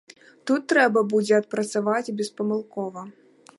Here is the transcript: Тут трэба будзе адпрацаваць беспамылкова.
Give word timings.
Тут 0.51 0.61
трэба 0.73 1.03
будзе 1.11 1.33
адпрацаваць 1.41 2.13
беспамылкова. 2.21 3.01